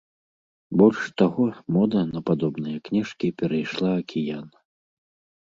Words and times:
Больш 0.81 1.01
таго, 1.21 1.45
мода 1.75 1.99
на 2.13 2.21
падобныя 2.31 2.77
кніжкі 2.89 3.27
перайшла 3.43 3.93
акіян. 4.01 4.47